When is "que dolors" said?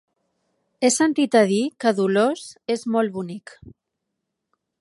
1.85-2.49